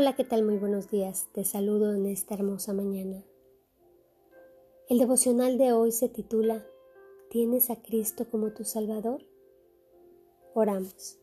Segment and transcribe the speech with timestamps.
[0.00, 0.44] Hola, ¿qué tal?
[0.44, 1.26] Muy buenos días.
[1.32, 3.24] Te saludo en esta hermosa mañana.
[4.88, 6.64] El devocional de hoy se titula
[7.30, 9.26] ¿Tienes a Cristo como tu Salvador?
[10.54, 11.18] Oramos.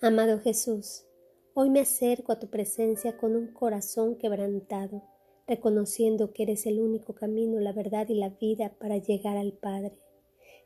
[0.00, 1.06] Amado Jesús,
[1.54, 5.02] hoy me acerco a tu presencia con un corazón quebrantado,
[5.48, 9.98] reconociendo que eres el único camino, la verdad y la vida para llegar al Padre.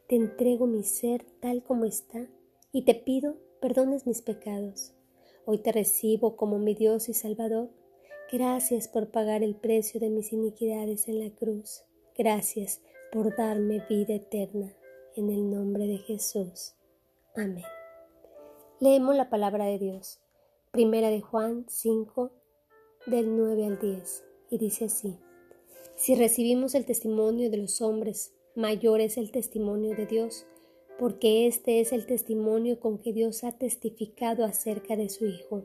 [0.07, 2.29] Te entrego mi ser tal como está
[2.73, 4.93] y te pido perdones mis pecados
[5.45, 7.69] Hoy te recibo como mi Dios y Salvador.
[8.31, 11.83] Gracias por pagar el precio de mis iniquidades en la cruz.
[12.17, 14.73] Gracias por darme vida eterna.
[15.17, 16.75] En el nombre de Jesús.
[17.35, 17.64] Amén.
[18.79, 20.21] Leemos la palabra de Dios.
[20.71, 22.31] Primera de Juan 5,
[23.07, 24.25] del 9 al 10.
[24.49, 25.19] Y dice así.
[25.97, 30.47] Si recibimos el testimonio de los hombres, mayor es el testimonio de Dios
[31.03, 35.65] porque este es el testimonio con que Dios ha testificado acerca de su Hijo.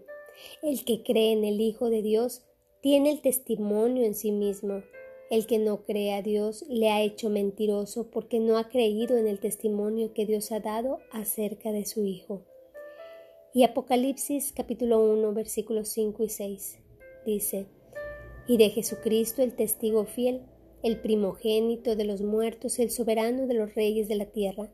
[0.63, 2.41] El que cree en el Hijo de Dios
[2.82, 4.82] tiene el testimonio en sí mismo.
[5.29, 9.27] El que no cree a Dios le ha hecho mentiroso porque no ha creído en
[9.27, 12.41] el testimonio que Dios ha dado acerca de su Hijo.
[13.54, 16.79] Y Apocalipsis capítulo 1 versículos 5 y 6
[17.27, 17.68] dice,
[18.48, 20.41] Y de Jesucristo el testigo fiel,
[20.82, 24.72] el primogénito de los muertos, el soberano de los reyes de la tierra,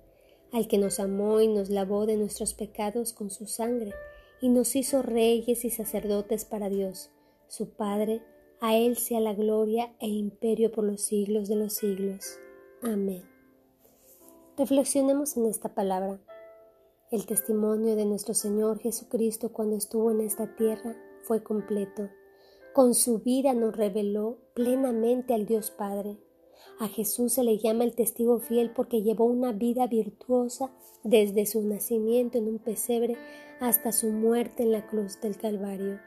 [0.54, 3.92] al que nos amó y nos lavó de nuestros pecados con su sangre,
[4.40, 7.10] y nos hizo reyes y sacerdotes para Dios,
[7.48, 8.22] su Padre,
[8.62, 12.40] a Él sea la gloria e imperio por los siglos de los siglos.
[12.82, 13.24] Amén.
[14.56, 16.22] Reflexionemos en esta palabra.
[17.10, 22.10] El testimonio de nuestro Señor Jesucristo cuando estuvo en esta tierra fue completo.
[22.74, 26.18] Con su vida nos reveló plenamente al Dios Padre.
[26.80, 30.72] A Jesús se le llama el testigo fiel porque llevó una vida virtuosa
[31.04, 33.16] desde su nacimiento en un pesebre
[33.60, 36.00] hasta su muerte en la cruz del Calvario.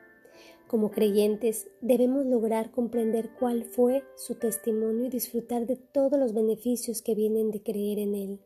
[0.66, 7.02] Como creyentes debemos lograr comprender cuál fue su testimonio y disfrutar de todos los beneficios
[7.02, 8.40] que vienen de creer en él.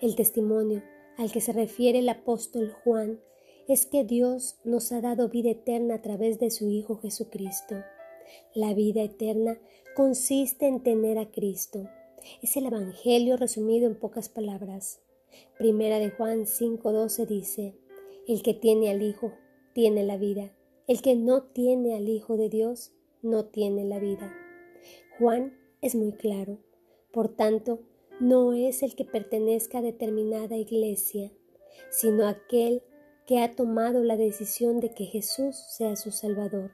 [0.00, 0.82] El testimonio
[1.18, 3.20] al que se refiere el apóstol Juan
[3.66, 7.76] es que Dios nos ha dado vida eterna a través de su Hijo Jesucristo.
[8.54, 9.58] La vida eterna
[9.94, 11.88] consiste en tener a Cristo.
[12.42, 15.00] Es el Evangelio resumido en pocas palabras.
[15.56, 17.74] Primera de Juan 5:12 dice,
[18.26, 19.32] El que tiene al Hijo
[19.72, 20.52] tiene la vida.
[20.88, 24.34] El que no tiene al Hijo de Dios no tiene la vida.
[25.18, 26.58] Juan es muy claro.
[27.12, 27.80] Por tanto,
[28.20, 31.32] no es el que pertenezca a determinada iglesia,
[31.90, 32.82] sino aquel
[33.26, 36.72] que ha tomado la decisión de que Jesús sea su Salvador.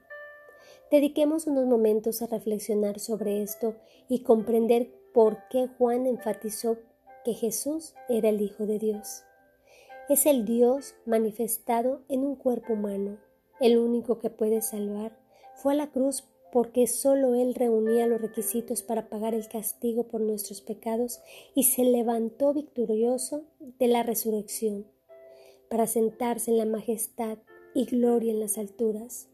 [0.91, 3.75] Dediquemos unos momentos a reflexionar sobre esto
[4.09, 6.79] y comprender por qué Juan enfatizó
[7.23, 9.23] que Jesús era el Hijo de Dios.
[10.09, 13.19] Es el Dios manifestado en un cuerpo humano.
[13.61, 15.17] El único que puede salvar
[15.55, 20.19] fue a la cruz porque sólo Él reunía los requisitos para pagar el castigo por
[20.19, 21.21] nuestros pecados
[21.55, 23.45] y se levantó victorioso
[23.79, 24.85] de la resurrección,
[25.69, 27.37] para sentarse en la majestad
[27.73, 29.30] y gloria en las alturas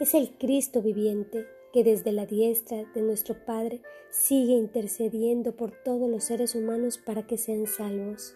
[0.00, 6.10] es el Cristo viviente que desde la diestra de nuestro Padre sigue intercediendo por todos
[6.10, 8.34] los seres humanos para que sean salvos.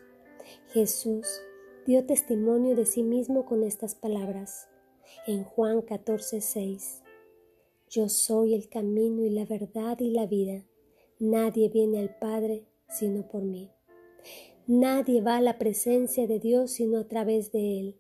[0.68, 1.26] Jesús
[1.86, 4.68] dio testimonio de sí mismo con estas palabras
[5.26, 7.02] en Juan 14, 6.
[7.88, 10.66] Yo soy el camino y la verdad y la vida.
[11.18, 13.70] Nadie viene al Padre sino por mí.
[14.66, 17.96] Nadie va a la presencia de Dios sino a través de Él.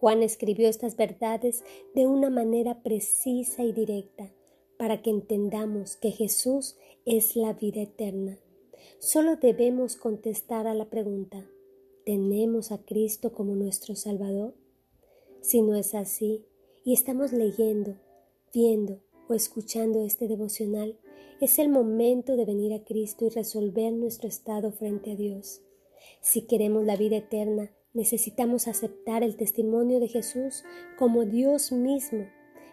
[0.00, 1.62] Juan escribió estas verdades
[1.94, 4.32] de una manera precisa y directa
[4.78, 8.38] para que entendamos que Jesús es la vida eterna.
[8.98, 11.46] Solo debemos contestar a la pregunta,
[12.06, 14.54] ¿tenemos a Cristo como nuestro Salvador?
[15.42, 16.46] Si no es así,
[16.82, 17.96] y estamos leyendo,
[18.54, 20.98] viendo o escuchando este devocional,
[21.42, 25.60] es el momento de venir a Cristo y resolver nuestro estado frente a Dios.
[26.22, 30.64] Si queremos la vida eterna, Necesitamos aceptar el testimonio de Jesús
[30.96, 32.26] como Dios mismo.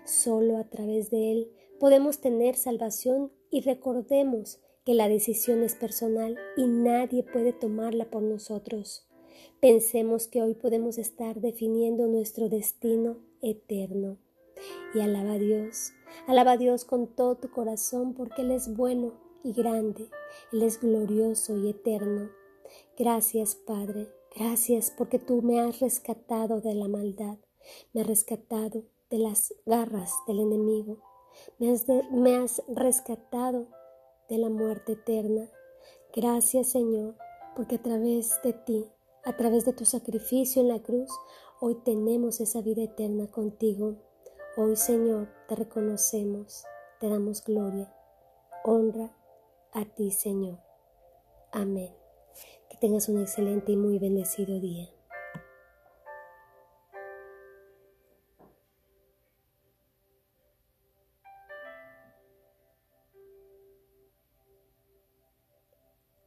[0.06, 6.38] Solo a través de Él podemos tener salvación y recordemos que la decisión es personal
[6.56, 9.08] y nadie puede tomarla por nosotros.
[9.60, 14.18] Pensemos que hoy podemos estar definiendo nuestro destino eterno.
[14.94, 15.94] Y alaba a Dios,
[16.26, 19.14] alaba a Dios con todo tu corazón porque Él es bueno
[19.44, 20.10] y grande,
[20.54, 22.30] Él es glorioso y eterno.
[22.98, 24.08] Gracias, Padre,
[24.38, 27.40] Gracias porque tú me has rescatado de la maldad,
[27.92, 31.00] me has rescatado de las garras del enemigo,
[31.58, 33.68] me has, rescatado
[34.30, 35.50] de la muerte eterna.
[36.14, 37.16] Gracias Señor,
[37.56, 38.88] porque a través de ti,
[39.26, 41.10] a través de tu sacrificio en la cruz,
[41.60, 43.96] hoy tenemos esa vida eterna contigo.
[44.56, 46.64] Hoy, Señor, te reconocemos,
[47.00, 47.92] te damos gloria,
[48.64, 49.18] honra
[49.72, 50.60] a ti, Señor.
[51.52, 52.07] Amén.
[52.70, 54.90] Que tengas un excelente y muy bendecido día.